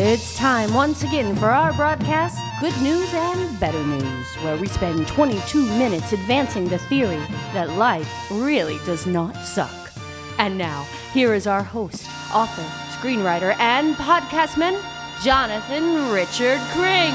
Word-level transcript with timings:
It's 0.00 0.36
time 0.36 0.74
once 0.74 1.02
again 1.02 1.34
for 1.34 1.46
our 1.46 1.72
broadcast, 1.72 2.38
Good 2.60 2.80
News 2.80 3.12
and 3.12 3.58
Better 3.58 3.82
News, 3.84 4.26
where 4.44 4.56
we 4.56 4.68
spend 4.68 5.08
22 5.08 5.60
minutes 5.76 6.12
advancing 6.12 6.68
the 6.68 6.78
theory 6.78 7.18
that 7.52 7.70
life 7.70 8.08
really 8.30 8.78
does 8.86 9.08
not 9.08 9.34
suck. 9.44 9.74
And 10.38 10.56
now, 10.56 10.86
here 11.12 11.34
is 11.34 11.48
our 11.48 11.64
host, 11.64 12.06
author, 12.32 12.62
screenwriter, 12.96 13.56
and 13.58 13.96
podcastman, 13.96 14.80
Jonathan 15.24 16.12
Richard 16.12 16.60
Cring. 16.70 17.12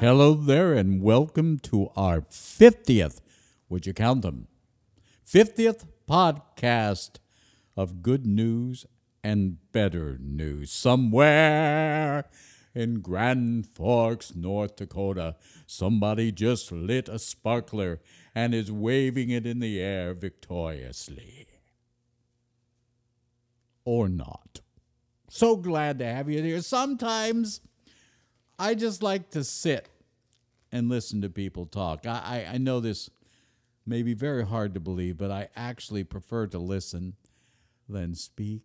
Hello 0.00 0.34
there, 0.34 0.72
and 0.72 1.00
welcome 1.00 1.60
to 1.60 1.88
our 1.94 2.20
50th, 2.20 3.20
would 3.68 3.86
you 3.86 3.94
count 3.94 4.22
them? 4.22 4.48
50th 5.24 5.84
podcast 6.08 7.18
of 7.76 8.02
good 8.02 8.26
news 8.26 8.86
and 9.24 9.56
better 9.72 10.18
news. 10.20 10.70
Somewhere 10.70 12.26
in 12.74 13.00
Grand 13.00 13.66
Forks, 13.66 14.34
North 14.36 14.76
Dakota, 14.76 15.36
somebody 15.66 16.30
just 16.30 16.70
lit 16.70 17.08
a 17.08 17.18
sparkler 17.18 18.00
and 18.34 18.54
is 18.54 18.70
waving 18.70 19.30
it 19.30 19.46
in 19.46 19.60
the 19.60 19.80
air 19.80 20.12
victoriously. 20.12 21.46
Or 23.86 24.08
not. 24.08 24.60
So 25.30 25.56
glad 25.56 25.98
to 26.00 26.04
have 26.04 26.28
you 26.28 26.42
here. 26.42 26.60
Sometimes 26.60 27.62
I 28.58 28.74
just 28.74 29.02
like 29.02 29.30
to 29.30 29.42
sit 29.42 29.88
and 30.70 30.88
listen 30.90 31.22
to 31.22 31.30
people 31.30 31.64
talk. 31.64 32.06
I, 32.06 32.44
I, 32.48 32.54
I 32.54 32.58
know 32.58 32.80
this 32.80 33.08
may 33.86 34.02
be 34.02 34.14
very 34.14 34.44
hard 34.44 34.74
to 34.74 34.80
believe, 34.80 35.16
but 35.16 35.30
I 35.30 35.48
actually 35.56 36.04
prefer 36.04 36.46
to 36.48 36.58
listen 36.58 37.14
than 37.88 38.14
speak. 38.14 38.62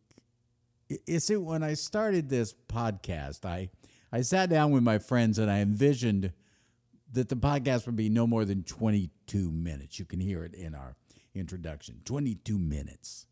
You 1.05 1.19
see, 1.19 1.35
when 1.35 1.61
I 1.61 1.75
started 1.75 2.29
this 2.29 2.55
podcast, 2.67 3.45
I, 3.45 3.69
I 4.11 4.21
sat 4.21 4.49
down 4.49 4.71
with 4.71 4.81
my 4.81 4.97
friends 4.97 5.37
and 5.37 5.49
I 5.49 5.59
envisioned 5.59 6.33
that 7.11 7.29
the 7.29 7.35
podcast 7.35 7.85
would 7.85 7.95
be 7.95 8.09
no 8.09 8.25
more 8.25 8.43
than 8.43 8.63
22 8.63 9.51
minutes. 9.51 9.99
You 9.99 10.05
can 10.05 10.19
hear 10.19 10.43
it 10.43 10.53
in 10.53 10.73
our 10.73 10.95
introduction 11.35 12.01
22 12.05 12.57
minutes. 12.57 13.27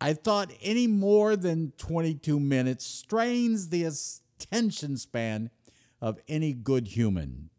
I 0.00 0.14
thought 0.14 0.50
any 0.60 0.86
more 0.86 1.36
than 1.36 1.72
22 1.78 2.40
minutes 2.40 2.84
strains 2.84 3.68
the 3.68 3.84
attention 3.84 4.96
span 4.96 5.50
of 6.00 6.18
any 6.28 6.52
good 6.52 6.88
human. 6.88 7.50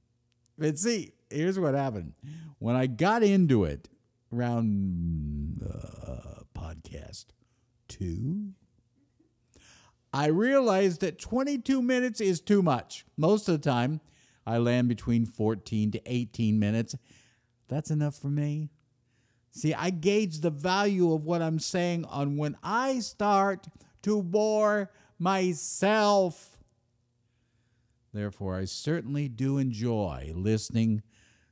But 0.57 0.77
see, 0.77 1.13
here's 1.29 1.57
what 1.57 1.73
happened. 1.73 2.13
When 2.59 2.75
I 2.75 2.87
got 2.87 3.23
into 3.23 3.63
it 3.63 3.89
around 4.31 5.63
uh, 5.63 6.41
podcast 6.53 7.25
two, 7.87 8.53
I 10.13 10.27
realized 10.27 11.01
that 11.01 11.19
22 11.19 11.81
minutes 11.81 12.21
is 12.21 12.39
too 12.39 12.61
much. 12.61 13.03
Most 13.17 13.49
of 13.49 13.59
the 13.59 13.69
time, 13.69 13.99
I 14.45 14.57
land 14.57 14.87
between 14.87 15.25
14 15.25 15.91
to 15.91 16.01
18 16.05 16.59
minutes. 16.59 16.95
That's 17.67 17.89
enough 17.89 18.15
for 18.15 18.27
me. 18.27 18.69
See, 19.49 19.73
I 19.73 19.89
gauge 19.89 20.39
the 20.39 20.51
value 20.51 21.13
of 21.13 21.25
what 21.25 21.41
I'm 21.41 21.59
saying 21.59 22.05
on 22.05 22.37
when 22.37 22.57
I 22.61 22.99
start 22.99 23.67
to 24.03 24.21
bore 24.21 24.91
myself. 25.17 26.59
Therefore, 28.13 28.55
I 28.57 28.65
certainly 28.65 29.27
do 29.27 29.57
enjoy 29.57 30.31
listening 30.35 31.01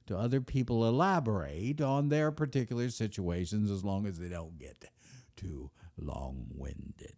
to 0.05 0.17
other 0.17 0.41
people 0.41 0.87
elaborate 0.87 1.81
on 1.81 2.09
their 2.09 2.31
particular 2.31 2.89
situations 2.89 3.71
as 3.71 3.83
long 3.83 4.05
as 4.05 4.19
they 4.19 4.29
don't 4.29 4.59
get 4.59 4.85
too 5.35 5.71
long 5.97 6.45
winded. 6.53 7.15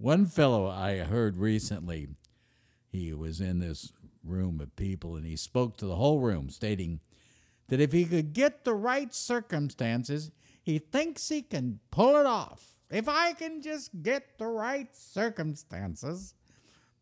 One 0.00 0.24
fellow 0.24 0.66
I 0.66 1.00
heard 1.00 1.36
recently, 1.36 2.08
he 2.90 3.12
was 3.12 3.38
in 3.38 3.58
this 3.58 3.92
room 4.24 4.58
of 4.58 4.74
people 4.74 5.14
and 5.14 5.26
he 5.26 5.36
spoke 5.36 5.76
to 5.76 5.84
the 5.84 5.96
whole 5.96 6.20
room, 6.20 6.48
stating 6.48 7.00
that 7.68 7.82
if 7.82 7.92
he 7.92 8.06
could 8.06 8.32
get 8.32 8.64
the 8.64 8.72
right 8.72 9.14
circumstances, 9.14 10.30
he 10.62 10.78
thinks 10.78 11.28
he 11.28 11.42
can 11.42 11.80
pull 11.90 12.16
it 12.16 12.24
off. 12.24 12.76
If 12.90 13.10
I 13.10 13.34
can 13.34 13.60
just 13.60 14.02
get 14.02 14.38
the 14.38 14.46
right 14.46 14.88
circumstances, 14.96 16.32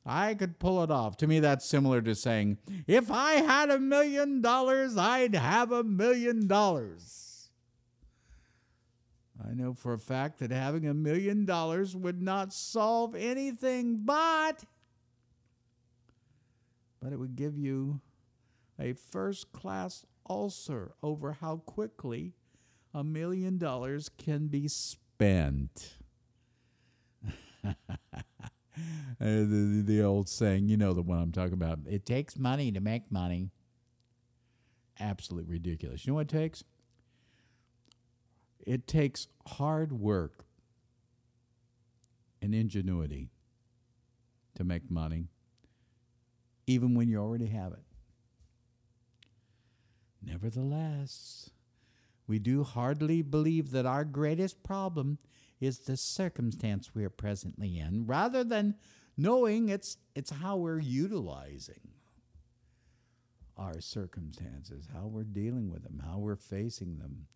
I 0.04 0.34
could 0.34 0.58
pull 0.58 0.82
it 0.82 0.90
off. 0.90 1.16
To 1.18 1.28
me, 1.28 1.38
that's 1.38 1.66
similar 1.66 2.02
to 2.02 2.16
saying, 2.16 2.58
if 2.88 3.12
I 3.12 3.34
had 3.34 3.70
a 3.70 3.78
million 3.78 4.40
dollars, 4.40 4.96
I'd 4.96 5.36
have 5.36 5.70
a 5.70 5.84
million 5.84 6.48
dollars. 6.48 7.27
I 9.48 9.54
know 9.54 9.72
for 9.72 9.94
a 9.94 9.98
fact 9.98 10.40
that 10.40 10.50
having 10.50 10.86
a 10.86 10.92
million 10.92 11.46
dollars 11.46 11.96
would 11.96 12.20
not 12.20 12.52
solve 12.52 13.14
anything, 13.14 14.00
but 14.04 14.64
but 17.00 17.12
it 17.12 17.18
would 17.18 17.36
give 17.36 17.56
you 17.56 18.00
a 18.78 18.92
first 18.92 19.52
class 19.52 20.04
ulcer 20.28 20.92
over 21.02 21.32
how 21.32 21.58
quickly 21.58 22.34
a 22.92 23.02
million 23.02 23.56
dollars 23.56 24.08
can 24.08 24.48
be 24.48 24.68
spent. 24.68 25.94
Uh, 29.20 29.24
the, 29.24 29.82
the 29.84 30.00
old 30.00 30.28
saying, 30.28 30.68
you 30.68 30.76
know 30.76 30.92
the 30.94 31.02
one 31.02 31.18
I'm 31.18 31.32
talking 31.32 31.54
about. 31.54 31.80
It 31.88 32.06
takes 32.06 32.38
money 32.38 32.70
to 32.70 32.78
make 32.78 33.10
money. 33.10 33.50
Absolutely 35.00 35.54
ridiculous. 35.54 36.06
You 36.06 36.12
know 36.12 36.14
what 36.14 36.32
it 36.32 36.38
takes? 36.38 36.62
It 38.68 38.86
takes 38.86 39.28
hard 39.46 39.92
work 39.92 40.44
and 42.42 42.54
ingenuity 42.54 43.30
to 44.56 44.62
make 44.62 44.90
money, 44.90 45.28
even 46.66 46.94
when 46.94 47.08
you 47.08 47.18
already 47.18 47.46
have 47.46 47.72
it. 47.72 47.86
Nevertheless, 50.22 51.48
we 52.26 52.38
do 52.38 52.62
hardly 52.62 53.22
believe 53.22 53.70
that 53.70 53.86
our 53.86 54.04
greatest 54.04 54.62
problem 54.62 55.16
is 55.60 55.78
the 55.78 55.96
circumstance 55.96 56.94
we 56.94 57.06
are 57.06 57.10
presently 57.10 57.78
in, 57.78 58.04
rather 58.04 58.44
than 58.44 58.74
knowing 59.16 59.70
it's, 59.70 59.96
it's 60.14 60.30
how 60.30 60.58
we're 60.58 60.78
utilizing 60.78 61.88
our 63.56 63.80
circumstances, 63.80 64.88
how 64.92 65.06
we're 65.06 65.24
dealing 65.24 65.70
with 65.70 65.84
them, 65.84 66.02
how 66.04 66.18
we're 66.18 66.36
facing 66.36 66.98
them. 66.98 67.28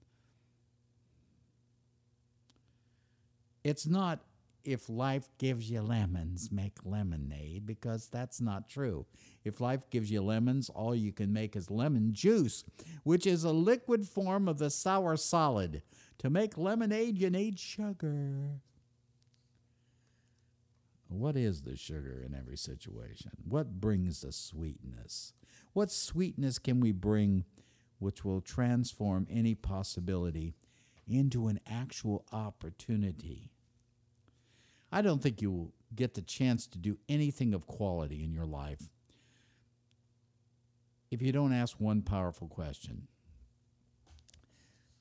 It's 3.64 3.86
not 3.86 4.24
if 4.64 4.88
life 4.88 5.28
gives 5.38 5.70
you 5.70 5.82
lemons, 5.82 6.50
make 6.52 6.78
lemonade, 6.84 7.66
because 7.66 8.08
that's 8.08 8.40
not 8.40 8.68
true. 8.68 9.06
If 9.44 9.60
life 9.60 9.90
gives 9.90 10.10
you 10.10 10.22
lemons, 10.22 10.68
all 10.68 10.94
you 10.94 11.12
can 11.12 11.32
make 11.32 11.56
is 11.56 11.70
lemon 11.70 12.12
juice, 12.12 12.64
which 13.02 13.26
is 13.26 13.44
a 13.44 13.50
liquid 13.50 14.06
form 14.06 14.48
of 14.48 14.58
the 14.58 14.70
sour 14.70 15.16
solid. 15.16 15.82
To 16.18 16.30
make 16.30 16.56
lemonade, 16.56 17.18
you 17.18 17.30
need 17.30 17.58
sugar. 17.58 18.60
What 21.08 21.36
is 21.36 21.62
the 21.62 21.76
sugar 21.76 22.22
in 22.24 22.34
every 22.34 22.56
situation? 22.56 23.32
What 23.46 23.80
brings 23.80 24.20
the 24.20 24.32
sweetness? 24.32 25.32
What 25.72 25.90
sweetness 25.90 26.58
can 26.58 26.80
we 26.80 26.92
bring 26.92 27.44
which 27.98 28.24
will 28.24 28.40
transform 28.40 29.26
any 29.30 29.54
possibility 29.54 30.54
into 31.06 31.48
an 31.48 31.60
actual 31.66 32.24
opportunity? 32.32 33.50
I 34.90 35.02
don't 35.02 35.22
think 35.22 35.40
you 35.40 35.50
will 35.50 35.72
get 35.94 36.14
the 36.14 36.22
chance 36.22 36.66
to 36.68 36.78
do 36.78 36.98
anything 37.08 37.54
of 37.54 37.66
quality 37.66 38.24
in 38.24 38.32
your 38.32 38.46
life 38.46 38.90
if 41.12 41.20
you 41.20 41.30
don't 41.30 41.52
ask 41.52 41.78
one 41.78 42.02
powerful 42.02 42.48
question 42.48 43.06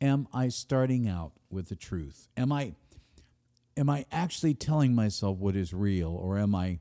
Am 0.01 0.27
I 0.33 0.49
starting 0.49 1.07
out 1.07 1.31
with 1.49 1.69
the 1.69 1.75
truth? 1.75 2.27
Am 2.35 2.51
I 2.51 2.73
am 3.77 3.89
I 3.89 4.05
actually 4.11 4.53
telling 4.53 4.93
myself 4.93 5.37
what 5.37 5.55
is 5.55 5.73
real 5.73 6.09
or 6.09 6.37
am 6.37 6.53
I 6.53 6.79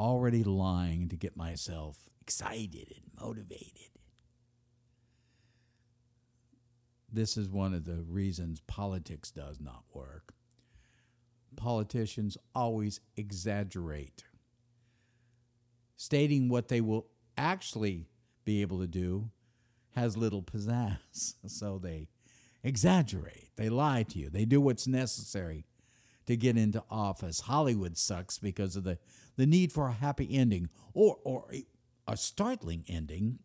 already 0.00 0.42
lying 0.42 1.08
to 1.10 1.16
get 1.16 1.36
myself 1.36 2.08
excited 2.20 2.94
and 2.96 3.24
motivated? 3.24 3.90
This 7.12 7.36
is 7.36 7.48
one 7.48 7.74
of 7.74 7.84
the 7.84 8.02
reasons 8.02 8.60
politics 8.60 9.30
does 9.30 9.60
not 9.60 9.84
work. 9.92 10.32
Politicians 11.56 12.38
always 12.54 13.00
exaggerate, 13.16 14.24
stating 15.96 16.48
what 16.48 16.68
they 16.68 16.80
will 16.80 17.06
actually 17.36 18.06
be 18.44 18.62
able 18.62 18.80
to 18.80 18.86
do 18.86 19.30
has 19.94 20.16
little 20.16 20.42
pizzazz. 20.42 21.34
So 21.46 21.78
they 21.78 22.08
exaggerate, 22.64 23.50
they 23.56 23.68
lie 23.68 24.04
to 24.04 24.18
you, 24.18 24.30
they 24.30 24.46
do 24.46 24.60
what's 24.60 24.86
necessary 24.86 25.66
to 26.26 26.36
get 26.36 26.56
into 26.56 26.82
office. 26.90 27.40
Hollywood 27.40 27.98
sucks 27.98 28.38
because 28.38 28.76
of 28.76 28.84
the, 28.84 28.98
the 29.36 29.46
need 29.46 29.72
for 29.72 29.88
a 29.88 29.92
happy 29.92 30.34
ending 30.34 30.70
or, 30.94 31.18
or 31.24 31.46
a, 32.08 32.16
startling 32.16 32.84
ending 32.88 33.38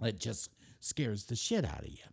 that 0.00 0.18
just 0.18 0.50
scares 0.80 1.24
the 1.24 1.36
shit 1.36 1.64
out 1.64 1.80
of 1.80 1.88
you. 1.88 2.04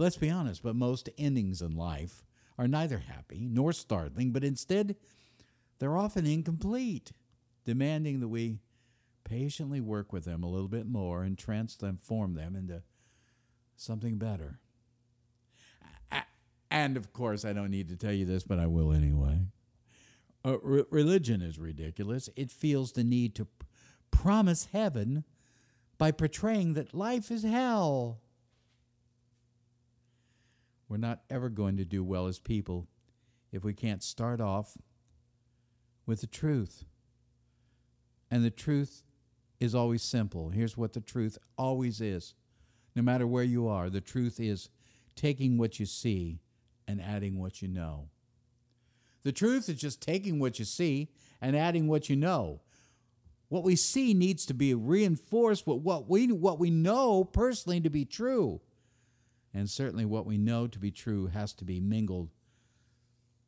But 0.00 0.04
let's 0.04 0.16
be 0.16 0.30
honest, 0.30 0.62
but 0.62 0.76
most 0.76 1.10
endings 1.18 1.60
in 1.60 1.76
life 1.76 2.22
are 2.56 2.66
neither 2.66 3.00
happy 3.00 3.46
nor 3.50 3.70
startling, 3.70 4.32
but 4.32 4.42
instead 4.42 4.96
they're 5.78 5.94
often 5.94 6.24
incomplete, 6.24 7.12
demanding 7.66 8.20
that 8.20 8.28
we 8.28 8.60
patiently 9.24 9.78
work 9.78 10.10
with 10.10 10.24
them 10.24 10.42
a 10.42 10.48
little 10.48 10.68
bit 10.68 10.86
more 10.86 11.22
and 11.22 11.36
transform 11.36 12.32
them 12.32 12.56
into 12.56 12.82
something 13.76 14.16
better. 14.16 14.58
And 16.70 16.96
of 16.96 17.12
course, 17.12 17.44
I 17.44 17.52
don't 17.52 17.70
need 17.70 17.90
to 17.90 17.96
tell 17.96 18.14
you 18.14 18.24
this, 18.24 18.42
but 18.42 18.58
I 18.58 18.68
will 18.68 18.92
anyway. 18.92 19.40
Uh, 20.42 20.58
re- 20.60 20.84
religion 20.88 21.42
is 21.42 21.58
ridiculous. 21.58 22.30
It 22.36 22.50
feels 22.50 22.92
the 22.92 23.04
need 23.04 23.34
to 23.34 23.44
p- 23.44 23.66
promise 24.10 24.68
heaven 24.72 25.24
by 25.98 26.10
portraying 26.10 26.72
that 26.72 26.94
life 26.94 27.30
is 27.30 27.42
hell. 27.42 28.22
We're 30.90 30.96
not 30.96 31.20
ever 31.30 31.48
going 31.48 31.76
to 31.76 31.84
do 31.84 32.02
well 32.02 32.26
as 32.26 32.40
people 32.40 32.88
if 33.52 33.62
we 33.62 33.72
can't 33.72 34.02
start 34.02 34.40
off 34.40 34.76
with 36.04 36.20
the 36.20 36.26
truth. 36.26 36.84
And 38.28 38.44
the 38.44 38.50
truth 38.50 39.04
is 39.60 39.72
always 39.72 40.02
simple. 40.02 40.48
Here's 40.48 40.76
what 40.76 40.92
the 40.92 41.00
truth 41.00 41.38
always 41.56 42.00
is. 42.00 42.34
No 42.96 43.02
matter 43.02 43.24
where 43.24 43.44
you 43.44 43.68
are, 43.68 43.88
the 43.88 44.00
truth 44.00 44.40
is 44.40 44.68
taking 45.14 45.58
what 45.58 45.78
you 45.78 45.86
see 45.86 46.40
and 46.88 47.00
adding 47.00 47.38
what 47.38 47.62
you 47.62 47.68
know. 47.68 48.08
The 49.22 49.30
truth 49.30 49.68
is 49.68 49.76
just 49.76 50.02
taking 50.02 50.40
what 50.40 50.58
you 50.58 50.64
see 50.64 51.12
and 51.40 51.54
adding 51.54 51.86
what 51.86 52.10
you 52.10 52.16
know. 52.16 52.62
What 53.48 53.62
we 53.62 53.76
see 53.76 54.12
needs 54.12 54.44
to 54.46 54.54
be 54.54 54.74
reinforced 54.74 55.68
with 55.68 55.82
what 55.82 56.08
we 56.08 56.32
what 56.32 56.58
we 56.58 56.70
know 56.70 57.22
personally 57.22 57.80
to 57.80 57.90
be 57.90 58.04
true. 58.04 58.60
And 59.52 59.68
certainly 59.68 60.04
what 60.04 60.26
we 60.26 60.38
know 60.38 60.66
to 60.66 60.78
be 60.78 60.90
true 60.90 61.26
has 61.26 61.52
to 61.54 61.64
be 61.64 61.80
mingled 61.80 62.30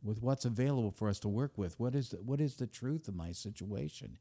with 0.03 0.21
what's 0.21 0.45
available 0.45 0.91
for 0.91 1.09
us 1.09 1.21
to 1.21 1.29
work 1.29 1.57
with. 1.57 1.79
What 1.79 1.95
is 1.95 2.11
the, 2.11 2.17
what 2.17 2.41
is 2.41 2.57
the 2.57 2.67
truth 2.67 3.07
of 3.07 3.15
my 3.15 3.33
situation? 3.33 4.19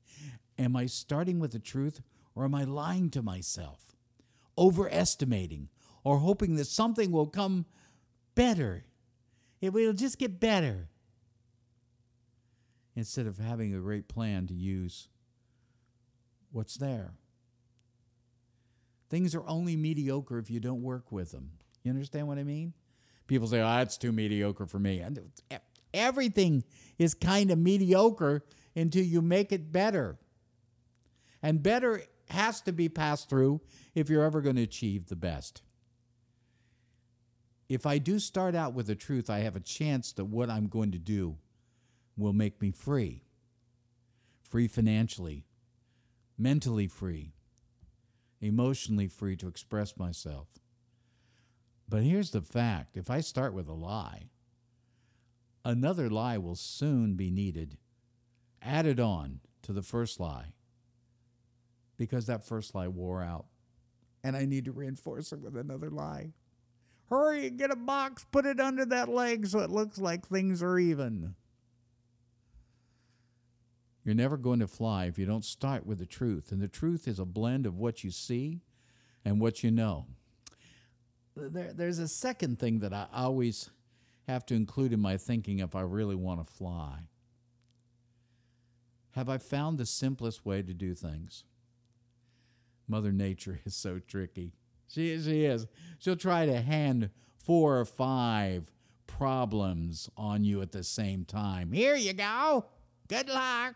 Am 0.60 0.76
I 0.76 0.86
starting 0.86 1.40
with 1.40 1.52
the 1.52 1.60
truth 1.60 2.02
or 2.36 2.46
am 2.46 2.54
I 2.54 2.64
lying 2.64 3.10
to 3.12 3.24
myself? 3.24 3.96
Overestimating 4.58 5.70
or 6.04 6.20
hoping 6.20 6.56
that 6.56 6.68
something 6.68 7.12
will 7.12 7.28
come 7.28 7.66
better. 8.36 8.86
It 9.60 9.74
will 9.74 9.94
just 9.94 10.20
get 10.20 10.40
better. 10.40 10.90
Instead 12.96 13.26
of 13.26 13.38
having 13.38 13.74
a 13.74 13.80
great 13.80 14.08
plan 14.08 14.46
to 14.48 14.54
use 14.54 15.08
what's 16.52 16.76
there. 16.76 17.14
Things 19.10 19.34
are 19.34 19.48
only 19.48 19.76
mediocre 19.76 20.38
if 20.38 20.50
you 20.50 20.60
don't 20.60 20.82
work 20.82 21.12
with 21.12 21.32
them. 21.32 21.52
You 21.84 21.92
understand 21.92 22.28
what 22.28 22.38
I 22.38 22.44
mean? 22.44 22.74
People 23.28 23.48
say, 23.48 23.62
ah, 23.62 23.76
oh, 23.76 23.78
that's 23.80 23.98
too 23.98 24.12
mediocre 24.12 24.66
for 24.66 24.80
me. 24.80 25.00
And 25.00 25.20
everything 25.94 26.64
is 26.98 27.14
kind 27.14 27.52
of 27.52 27.58
mediocre 27.58 28.44
until 28.76 29.04
you 29.04 29.22
make 29.22 29.52
it 29.52 29.72
better. 29.72 30.18
And 31.42 31.64
better 31.64 32.04
has 32.30 32.62
to 32.62 32.72
be 32.72 32.90
passed 32.90 33.30
through 33.30 33.62
if 33.96 34.10
you're 34.10 34.24
ever 34.24 34.42
going 34.42 34.56
to 34.56 34.64
achieve 34.64 35.08
the 35.08 35.16
best. 35.16 35.62
If 37.68 37.86
I 37.86 37.98
do 37.98 38.20
start 38.20 38.54
out 38.54 38.74
with 38.74 38.88
the 38.88 38.96
truth, 38.96 39.30
I 39.30 39.40
have 39.40 39.56
a 39.56 39.62
chance 39.62 40.12
that 40.14 40.26
what 40.26 40.50
I'm 40.50 40.68
going 40.68 40.92
to 40.92 40.98
do 40.98 41.38
will 42.18 42.34
make 42.34 42.62
me 42.62 42.72
free. 42.72 43.24
Free 44.44 44.68
financially, 44.68 45.46
mentally 46.38 46.88
free, 46.88 47.32
emotionally 48.42 49.08
free 49.08 49.38
to 49.38 49.48
express 49.48 49.98
myself. 49.98 50.48
But 51.92 52.04
here's 52.04 52.32
the 52.32 52.42
fact 52.42 52.96
if 52.96 53.10
I 53.10 53.20
start 53.20 53.54
with 53.54 53.68
a 53.68 53.74
lie, 53.74 54.30
another 55.66 56.10
lie 56.10 56.38
will 56.38 56.56
soon 56.56 57.16
be 57.16 57.30
needed, 57.30 57.78
added 58.62 58.98
on 58.98 59.42
to 59.64 59.74
the 59.74 59.82
first 59.82 60.18
lie, 60.18 60.54
because 61.98 62.28
that 62.28 62.46
first 62.46 62.74
lie 62.74 62.88
wore 62.88 63.22
out. 63.22 63.46
And 64.24 64.38
I 64.38 64.46
need 64.46 64.64
to 64.66 64.72
reinforce 64.72 65.34
it 65.34 65.42
with 65.42 65.58
another 65.58 65.90
lie. 65.90 66.32
Hurry 67.10 67.48
and 67.48 67.60
get 67.60 67.72
a 67.72 67.76
box, 67.76 68.26
put 68.32 68.46
it 68.46 68.62
under 68.62 68.86
that 68.86 69.10
leg 69.10 69.46
so 69.48 69.60
it 69.60 69.70
looks 69.70 69.98
like 69.98 70.26
things 70.26 70.64
are 70.64 70.80
even. 70.80 71.36
You're 74.06 74.16
never 74.16 74.38
going 74.38 74.60
to 74.60 74.68
fly 74.68 75.08
if 75.08 75.20
you 75.20 75.26
don't 75.26 75.44
start 75.44 75.86
with 75.86 76.00
the 76.00 76.06
truth. 76.06 76.54
And 76.54 76.62
the 76.62 76.70
truth 76.70 77.06
is 77.06 77.20
a 77.20 77.26
blend 77.26 77.66
of 77.66 77.78
what 77.78 78.02
you 78.02 78.12
see 78.12 78.62
and 79.26 79.42
what 79.42 79.62
you 79.62 79.72
know. 79.72 80.06
There, 81.36 81.74
there's 81.74 82.00
a 82.00 82.08
second 82.08 82.60
thing 82.60 82.80
that 82.80 82.94
I 82.94 83.08
always 83.14 83.70
have 84.28 84.46
to 84.48 84.56
include 84.56 84.94
in 84.94 85.00
my 85.00 85.18
thinking 85.18 85.60
if 85.60 85.76
I 85.76 85.82
really 85.82 86.16
want 86.16 86.46
to 86.46 86.52
fly. 86.52 87.08
Have 89.12 89.30
I 89.30 89.38
found 89.38 89.78
the 89.78 89.86
simplest 89.86 90.46
way 90.46 90.62
to 90.62 90.74
do 90.74 90.94
things? 90.94 91.44
Mother 92.88 93.12
Nature 93.12 93.60
is 93.66 93.76
so 93.76 94.00
tricky. 94.00 94.54
She, 94.88 95.18
she 95.22 95.46
is. 95.46 95.68
She'll 96.00 96.16
try 96.16 96.46
to 96.46 96.62
hand 96.62 97.10
four 97.38 97.80
or 97.80 97.86
five 97.86 98.72
problems 99.08 100.10
on 100.18 100.44
you 100.44 100.62
at 100.62 100.72
the 100.72 100.84
same 100.84 101.26
time. 101.26 101.72
Here 101.72 101.96
you 101.96 102.14
go. 102.14 102.66
Good 103.08 103.30
luck. 103.30 103.76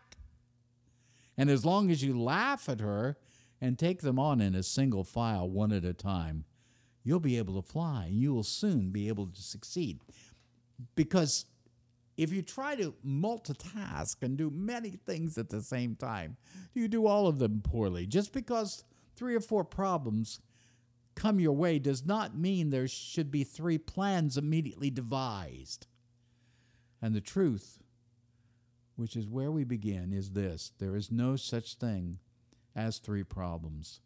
And 1.36 1.50
as 1.50 1.64
long 1.64 1.90
as 1.90 2.02
you 2.02 2.18
laugh 2.18 2.68
at 2.68 2.80
her 2.80 3.18
and 3.60 3.78
take 3.78 4.00
them 4.00 4.18
on 4.18 4.40
in 4.40 4.54
a 4.54 4.62
single 4.62 5.04
file, 5.04 5.48
one 5.48 5.72
at 5.72 5.84
a 5.84 5.92
time, 5.92 6.44
you'll 7.06 7.20
be 7.20 7.38
able 7.38 7.54
to 7.54 7.66
fly 7.66 8.06
and 8.06 8.20
you 8.20 8.34
will 8.34 8.42
soon 8.42 8.90
be 8.90 9.06
able 9.06 9.28
to 9.28 9.40
succeed. 9.40 10.00
Because 10.96 11.46
if 12.16 12.32
you 12.32 12.42
try 12.42 12.74
to 12.74 12.94
multitask 13.06 14.16
and 14.22 14.36
do 14.36 14.50
many 14.50 14.90
things 14.90 15.38
at 15.38 15.48
the 15.48 15.62
same 15.62 15.94
time, 15.94 16.36
you 16.74 16.88
do 16.88 17.06
all 17.06 17.28
of 17.28 17.38
them 17.38 17.60
poorly. 17.62 18.06
Just 18.06 18.32
because 18.32 18.82
three 19.14 19.36
or 19.36 19.40
four 19.40 19.64
problems 19.64 20.40
come 21.14 21.38
your 21.38 21.52
way 21.52 21.78
does 21.78 22.04
not 22.04 22.36
mean 22.36 22.70
there 22.70 22.88
should 22.88 23.30
be 23.30 23.44
three 23.44 23.78
plans 23.78 24.36
immediately 24.36 24.90
devised. 24.90 25.86
And 27.00 27.14
the 27.14 27.20
truth, 27.20 27.78
which 28.96 29.14
is 29.14 29.28
where 29.28 29.52
we 29.52 29.62
begin, 29.62 30.12
is 30.12 30.30
this 30.30 30.72
there 30.80 30.96
is 30.96 31.12
no 31.12 31.36
such 31.36 31.74
thing 31.74 32.18
as 32.74 32.98
three 32.98 33.22
problems. 33.22 34.00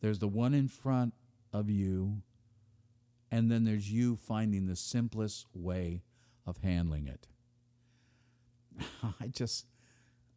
There's 0.00 0.18
the 0.18 0.28
one 0.28 0.52
in 0.52 0.66
front 0.66 1.14
of 1.52 1.70
you, 1.70 2.22
and 3.30 3.50
then 3.50 3.64
there's 3.64 3.90
you 3.90 4.16
finding 4.16 4.66
the 4.66 4.76
simplest 4.76 5.46
way 5.54 6.02
of 6.46 6.58
handling 6.58 7.06
it. 7.06 7.26
I 9.20 9.28
just, 9.28 9.66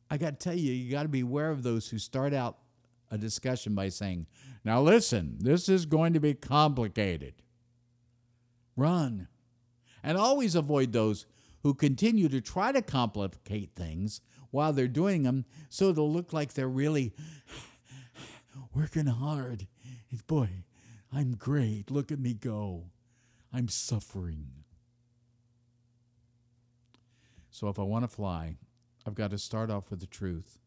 I 0.10 0.18
got 0.18 0.39
to 0.39 0.44
tell 0.44 0.58
you, 0.58 0.74
you 0.74 0.91
got 0.91 1.03
to 1.03 1.10
be 1.10 1.22
aware 1.22 1.51
of 1.51 1.63
those 1.63 1.89
who 1.89 1.98
start 1.98 2.34
out 2.34 2.58
a 3.10 3.18
discussion 3.18 3.75
by 3.75 3.89
saying, 3.89 4.27
Now 4.63 4.82
listen, 4.82 5.38
this 5.39 5.70
is 5.70 5.86
going 5.86 6.13
to 6.13 6.20
be 6.20 6.34
complicated. 6.34 7.36
Run. 8.75 9.27
And 10.03 10.18
always 10.18 10.56
avoid 10.56 10.94
those 10.94 11.25
who 11.63 11.74
continue 11.74 12.27
to 12.30 12.41
try 12.41 12.72
to 12.72 12.82
complicate 12.82 13.75
things 13.75 14.22
while 14.50 14.74
they're 14.74 14.88
doing 14.88 15.24
them 15.24 15.46
so 15.70 15.89
it'll 15.89 16.12
look 16.12 16.34
like 16.34 16.53
they're 16.53 16.68
really 16.68 17.13
working 18.74 19.06
hard. 19.06 19.68
Boy, 20.27 20.50
I'm 21.13 21.36
great. 21.36 21.91
Look 21.91 22.12
at 22.12 22.20
me 22.20 22.34
go. 22.34 22.91
I'm 23.53 23.68
suffering. 23.68 24.48
So 27.50 27.68
if 27.68 27.77
I 27.77 27.84
want 27.84 28.06
to 28.06 28.08
fly, 28.08 28.58
I've 29.06 29.15
got 29.15 29.32
to 29.32 29.38
start 29.38 29.70
off 29.70 29.89
with 29.89 30.00
the 30.00 30.08
truth 30.08 30.60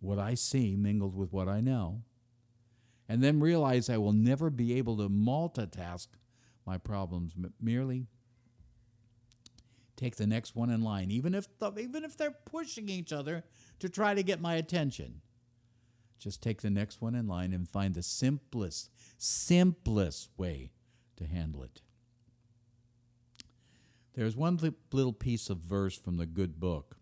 what 0.00 0.18
I 0.18 0.34
see 0.34 0.76
mingled 0.76 1.16
with 1.16 1.32
what 1.32 1.48
I 1.48 1.60
know, 1.60 2.02
and 3.08 3.22
then 3.22 3.40
realize 3.40 3.88
I 3.88 3.98
will 3.98 4.12
never 4.12 4.50
be 4.50 4.74
able 4.74 4.96
to 4.98 5.08
multitask 5.08 6.08
my 6.64 6.78
problems, 6.78 7.32
merely 7.60 8.06
take 9.96 10.16
the 10.16 10.26
next 10.26 10.54
one 10.54 10.70
in 10.70 10.82
line, 10.82 11.10
even 11.10 11.34
if 11.34 11.46
the, 11.58 11.72
even 11.78 12.04
if 12.04 12.16
they're 12.16 12.36
pushing 12.44 12.88
each 12.88 13.12
other 13.12 13.44
to 13.78 13.88
try 13.88 14.14
to 14.14 14.22
get 14.22 14.40
my 14.40 14.54
attention. 14.54 15.22
Just 16.18 16.42
take 16.42 16.62
the 16.62 16.70
next 16.70 17.00
one 17.00 17.14
in 17.14 17.26
line 17.26 17.52
and 17.52 17.68
find 17.68 17.94
the 17.94 18.02
simplest, 18.02 18.90
simplest 19.18 20.30
way 20.36 20.70
to 21.16 21.26
handle 21.26 21.62
it. 21.62 21.82
There's 24.14 24.36
one 24.36 24.58
little 24.92 25.12
piece 25.12 25.50
of 25.50 25.58
verse 25.58 25.96
from 25.96 26.16
the 26.16 26.26
good 26.26 26.58
book 26.58 26.96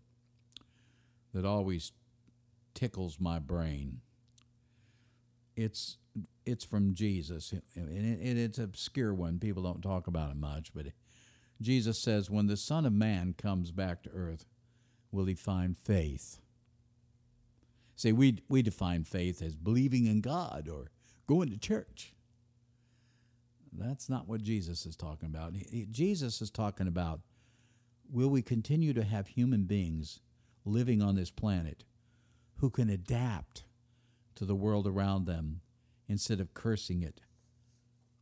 that 1.33 1.45
always 1.45 1.93
tickles 2.73 3.19
my 3.19 3.39
brain. 3.39 4.01
It's 5.55 5.97
it's 6.45 6.65
from 6.65 6.93
Jesus, 6.93 7.53
and 7.75 8.37
it's 8.37 8.57
an 8.57 8.63
obscure 8.65 9.13
one. 9.13 9.39
People 9.39 9.63
don't 9.63 9.81
talk 9.81 10.07
about 10.07 10.31
it 10.31 10.37
much, 10.37 10.73
but 10.73 10.87
Jesus 11.61 12.01
says, 12.01 12.29
"When 12.29 12.47
the 12.47 12.57
Son 12.57 12.85
of 12.85 12.93
Man 12.93 13.33
comes 13.33 13.71
back 13.71 14.03
to 14.03 14.09
earth, 14.11 14.45
will 15.11 15.25
he 15.25 15.35
find 15.35 15.77
faith?" 15.77 16.41
See, 17.95 18.11
we 18.11 18.39
we 18.49 18.61
define 18.61 19.03
faith 19.03 19.41
as 19.41 19.55
believing 19.55 20.05
in 20.05 20.21
God 20.21 20.67
or 20.71 20.91
going 21.27 21.49
to 21.49 21.57
church. 21.57 22.13
That's 23.71 24.09
not 24.09 24.27
what 24.27 24.41
Jesus 24.43 24.85
is 24.85 24.95
talking 24.95 25.27
about. 25.27 25.53
Jesus 25.91 26.41
is 26.41 26.49
talking 26.49 26.87
about 26.87 27.21
will 28.09 28.29
we 28.29 28.41
continue 28.41 28.93
to 28.93 29.03
have 29.03 29.27
human 29.27 29.63
beings 29.63 30.19
living 30.63 31.01
on 31.01 31.15
this 31.15 31.31
planet 31.31 31.83
who 32.57 32.69
can 32.69 32.89
adapt 32.89 33.63
to 34.35 34.45
the 34.45 34.55
world 34.55 34.87
around 34.87 35.25
them 35.25 35.61
instead 36.07 36.39
of 36.39 36.53
cursing 36.53 37.01
it, 37.01 37.21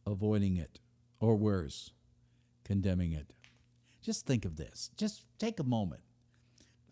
avoiding 0.06 0.58
it, 0.58 0.80
or 1.20 1.36
worse, 1.36 1.92
condemning 2.64 3.12
it. 3.12 3.34
Just 4.02 4.26
think 4.26 4.46
of 4.46 4.56
this. 4.56 4.90
Just 4.98 5.26
take 5.38 5.60
a 5.60 5.64
moment. 5.64 6.02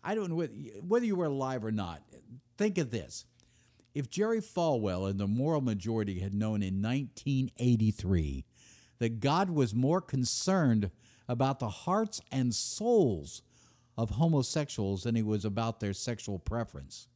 I 0.04 0.14
don't 0.14 0.30
know 0.30 0.46
whether 0.82 1.04
you 1.04 1.16
were 1.16 1.26
alive 1.26 1.64
or 1.64 1.72
not. 1.72 2.02
Think 2.56 2.78
of 2.78 2.90
this. 2.90 3.24
If 3.94 4.08
Jerry 4.08 4.40
Falwell 4.40 5.08
and 5.08 5.20
the 5.20 5.26
moral 5.26 5.60
majority 5.60 6.20
had 6.20 6.34
known 6.34 6.62
in 6.62 6.80
1983 6.80 8.44
that 8.98 9.20
God 9.20 9.50
was 9.50 9.74
more 9.74 10.00
concerned 10.00 10.90
about 11.28 11.58
the 11.58 11.68
hearts 11.68 12.20
and 12.30 12.54
souls 12.54 13.42
of 13.96 14.10
homosexuals 14.10 15.02
than 15.02 15.14
he 15.14 15.22
was 15.22 15.44
about 15.44 15.80
their 15.80 15.92
sexual 15.92 16.38
preference, 16.38 17.08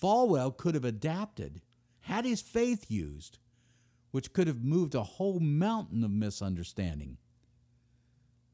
Falwell 0.00 0.56
could 0.56 0.74
have 0.74 0.84
adapted, 0.84 1.62
had 2.00 2.24
his 2.24 2.40
faith 2.40 2.90
used, 2.90 3.38
which 4.10 4.32
could 4.32 4.46
have 4.46 4.62
moved 4.62 4.94
a 4.94 5.02
whole 5.02 5.40
mountain 5.40 6.04
of 6.04 6.10
misunderstanding. 6.10 7.16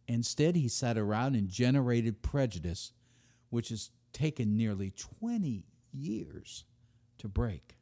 Instead, 0.08 0.56
he 0.56 0.68
sat 0.68 0.96
around 0.96 1.34
and 1.34 1.48
generated 1.48 2.22
prejudice, 2.22 2.92
which 3.50 3.68
has 3.68 3.90
taken 4.12 4.56
nearly 4.56 4.90
20 4.90 5.64
years 5.92 6.64
to 7.18 7.28
break. 7.28 7.76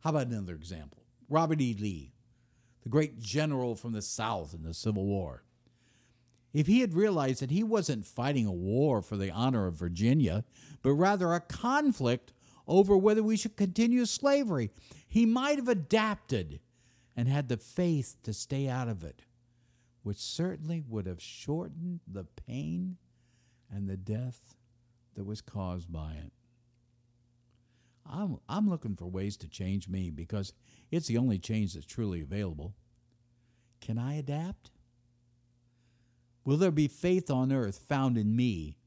How 0.00 0.10
about 0.10 0.28
another 0.28 0.54
example? 0.54 1.02
Robert 1.28 1.60
E. 1.60 1.76
Lee, 1.78 2.12
the 2.82 2.88
great 2.88 3.18
general 3.18 3.74
from 3.74 3.92
the 3.92 4.02
South 4.02 4.54
in 4.54 4.62
the 4.62 4.74
Civil 4.74 5.06
War. 5.06 5.44
If 6.52 6.66
he 6.66 6.80
had 6.80 6.94
realized 6.94 7.42
that 7.42 7.50
he 7.50 7.62
wasn't 7.62 8.06
fighting 8.06 8.46
a 8.46 8.52
war 8.52 9.02
for 9.02 9.16
the 9.16 9.30
honor 9.30 9.66
of 9.66 9.74
Virginia, 9.74 10.44
but 10.82 10.92
rather 10.92 11.34
a 11.34 11.40
conflict 11.40 12.32
over 12.66 12.96
whether 12.96 13.22
we 13.22 13.36
should 13.36 13.56
continue 13.56 14.06
slavery, 14.06 14.70
he 15.06 15.26
might 15.26 15.56
have 15.56 15.68
adapted 15.68 16.60
and 17.16 17.28
had 17.28 17.48
the 17.48 17.56
faith 17.56 18.16
to 18.22 18.32
stay 18.32 18.68
out 18.68 18.88
of 18.88 19.02
it, 19.02 19.22
which 20.02 20.18
certainly 20.18 20.82
would 20.86 21.06
have 21.06 21.20
shortened 21.20 22.00
the 22.06 22.24
pain 22.24 22.96
and 23.70 23.88
the 23.88 23.96
death 23.96 24.54
that 25.18 25.24
was 25.24 25.40
caused 25.40 25.92
by 25.92 26.12
it. 26.12 26.32
I'm, 28.10 28.38
I'm 28.48 28.70
looking 28.70 28.94
for 28.94 29.06
ways 29.06 29.36
to 29.38 29.48
change 29.48 29.88
me 29.88 30.10
because 30.10 30.52
it's 30.92 31.08
the 31.08 31.18
only 31.18 31.40
change 31.40 31.74
that's 31.74 31.84
truly 31.84 32.22
available. 32.22 32.76
Can 33.80 33.98
I 33.98 34.14
adapt? 34.14 34.70
Will 36.44 36.56
there 36.56 36.70
be 36.70 36.86
faith 36.86 37.32
on 37.32 37.52
earth 37.52 37.84
found 37.88 38.16
in 38.16 38.36
me 38.36 38.78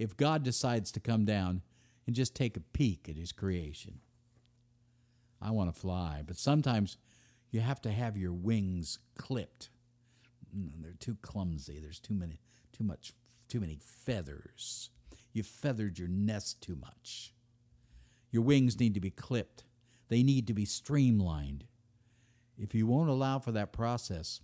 if 0.00 0.16
God 0.16 0.42
decides 0.42 0.90
to 0.92 1.00
come 1.00 1.24
down 1.24 1.62
and 2.06 2.16
just 2.16 2.34
take 2.34 2.56
a 2.56 2.60
peek 2.60 3.08
at 3.08 3.16
his 3.16 3.30
creation? 3.30 4.00
I 5.40 5.52
want 5.52 5.72
to 5.72 5.80
fly, 5.80 6.24
but 6.26 6.36
sometimes 6.36 6.98
you 7.52 7.60
have 7.60 7.80
to 7.82 7.92
have 7.92 8.16
your 8.16 8.32
wings 8.32 8.98
clipped. 9.16 9.70
Mm, 10.54 10.82
They're 10.82 10.92
too 10.98 11.18
clumsy. 11.22 11.78
There's 11.78 12.00
too 12.00 12.14
many 12.14 12.40
too 12.72 12.82
much 12.82 13.12
too 13.48 13.60
many 13.60 13.78
feathers. 13.80 14.90
You've 15.38 15.46
feathered 15.46 16.00
your 16.00 16.08
nest 16.08 16.60
too 16.60 16.74
much. 16.74 17.32
Your 18.32 18.42
wings 18.42 18.80
need 18.80 18.94
to 18.94 19.00
be 19.00 19.10
clipped. 19.10 19.62
They 20.08 20.24
need 20.24 20.48
to 20.48 20.52
be 20.52 20.64
streamlined. 20.64 21.62
If 22.58 22.74
you 22.74 22.88
won't 22.88 23.08
allow 23.08 23.38
for 23.38 23.52
that 23.52 23.72
process, 23.72 24.40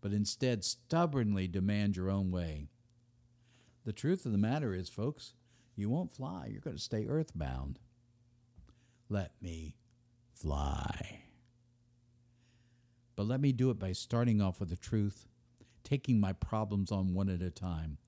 but 0.00 0.14
instead 0.14 0.64
stubbornly 0.64 1.48
demand 1.48 1.98
your 1.98 2.10
own 2.10 2.30
way, 2.30 2.70
the 3.84 3.92
truth 3.92 4.24
of 4.24 4.32
the 4.32 4.38
matter 4.38 4.72
is, 4.72 4.88
folks, 4.88 5.34
you 5.76 5.90
won't 5.90 6.14
fly. 6.14 6.48
You're 6.50 6.62
going 6.62 6.76
to 6.76 6.82
stay 6.82 7.04
earthbound. 7.06 7.78
Let 9.10 9.32
me 9.42 9.76
fly. 10.32 11.24
But 13.16 13.26
let 13.26 13.42
me 13.42 13.52
do 13.52 13.68
it 13.68 13.78
by 13.78 13.92
starting 13.92 14.40
off 14.40 14.60
with 14.60 14.70
the 14.70 14.76
truth, 14.76 15.26
taking 15.84 16.18
my 16.18 16.32
problems 16.32 16.90
on 16.90 17.12
one 17.12 17.28
at 17.28 17.42
a 17.42 17.50
time, 17.50 17.98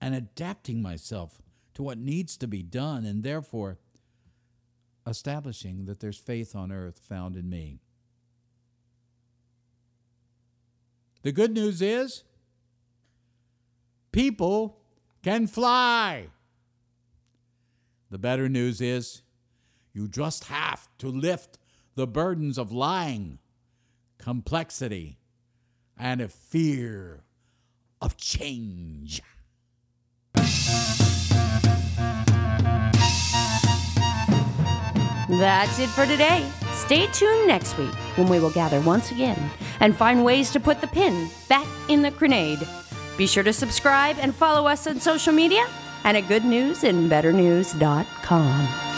and 0.00 0.14
adapting 0.14 0.80
myself 0.80 1.42
to 1.74 1.82
what 1.82 1.98
needs 1.98 2.36
to 2.38 2.48
be 2.48 2.62
done, 2.62 3.04
and 3.04 3.22
therefore 3.22 3.78
establishing 5.06 5.86
that 5.86 6.00
there's 6.00 6.18
faith 6.18 6.54
on 6.54 6.72
earth 6.72 6.98
found 6.98 7.36
in 7.36 7.48
me. 7.48 7.80
The 11.22 11.32
good 11.32 11.52
news 11.52 11.82
is 11.82 12.24
people 14.12 14.78
can 15.22 15.46
fly. 15.46 16.28
The 18.10 18.18
better 18.18 18.48
news 18.48 18.80
is 18.80 19.22
you 19.92 20.08
just 20.08 20.44
have 20.44 20.88
to 20.98 21.08
lift 21.08 21.58
the 21.94 22.06
burdens 22.06 22.56
of 22.58 22.72
lying, 22.72 23.38
complexity, 24.18 25.18
and 25.96 26.20
a 26.20 26.28
fear 26.28 27.24
of 28.00 28.16
change. 28.16 29.22
That's 35.40 35.78
it 35.78 35.88
for 35.88 36.04
today. 36.04 36.46
Stay 36.74 37.06
tuned 37.06 37.48
next 37.48 37.78
week 37.78 37.94
when 38.16 38.28
we 38.28 38.38
will 38.38 38.50
gather 38.50 38.78
once 38.82 39.10
again 39.10 39.50
and 39.80 39.96
find 39.96 40.22
ways 40.22 40.50
to 40.50 40.60
put 40.60 40.82
the 40.82 40.86
pin 40.86 41.30
back 41.48 41.66
in 41.88 42.02
the 42.02 42.10
grenade. 42.10 42.58
Be 43.16 43.26
sure 43.26 43.44
to 43.44 43.54
subscribe 43.54 44.18
and 44.20 44.34
follow 44.34 44.66
us 44.66 44.86
on 44.86 45.00
social 45.00 45.32
media 45.32 45.66
and 46.04 46.14
at 46.14 46.24
goodnewsandbetternews.com. 46.24 48.89